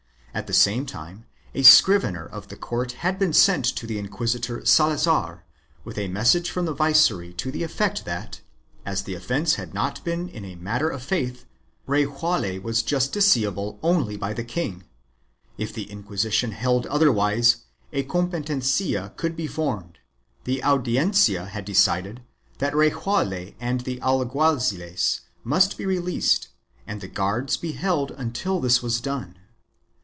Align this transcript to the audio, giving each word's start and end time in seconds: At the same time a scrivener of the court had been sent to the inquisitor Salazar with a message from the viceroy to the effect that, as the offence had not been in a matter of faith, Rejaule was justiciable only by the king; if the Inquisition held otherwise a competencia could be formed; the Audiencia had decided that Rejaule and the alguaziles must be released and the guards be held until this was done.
At 0.33 0.47
the 0.47 0.53
same 0.53 0.85
time 0.85 1.25
a 1.53 1.61
scrivener 1.61 2.25
of 2.25 2.47
the 2.47 2.55
court 2.55 2.93
had 3.03 3.19
been 3.19 3.33
sent 3.33 3.65
to 3.65 3.85
the 3.85 3.97
inquisitor 3.99 4.65
Salazar 4.65 5.43
with 5.83 5.97
a 5.97 6.07
message 6.07 6.49
from 6.49 6.63
the 6.65 6.73
viceroy 6.73 7.33
to 7.33 7.51
the 7.51 7.63
effect 7.63 8.05
that, 8.05 8.39
as 8.85 9.03
the 9.03 9.13
offence 9.13 9.55
had 9.55 9.73
not 9.73 10.01
been 10.05 10.29
in 10.29 10.45
a 10.45 10.55
matter 10.55 10.87
of 10.87 11.03
faith, 11.03 11.45
Rejaule 11.85 12.61
was 12.61 12.81
justiciable 12.81 13.77
only 13.83 14.15
by 14.15 14.31
the 14.31 14.45
king; 14.45 14.85
if 15.57 15.73
the 15.73 15.91
Inquisition 15.91 16.53
held 16.53 16.85
otherwise 16.85 17.65
a 17.91 18.03
competencia 18.05 19.13
could 19.17 19.35
be 19.35 19.47
formed; 19.47 19.99
the 20.45 20.63
Audiencia 20.63 21.47
had 21.47 21.65
decided 21.65 22.21
that 22.59 22.73
Rejaule 22.73 23.51
and 23.59 23.81
the 23.81 23.99
alguaziles 23.99 25.19
must 25.43 25.77
be 25.77 25.85
released 25.85 26.47
and 26.87 27.01
the 27.01 27.09
guards 27.09 27.57
be 27.57 27.73
held 27.73 28.11
until 28.11 28.61
this 28.61 28.81
was 28.81 29.01
done. 29.01 29.35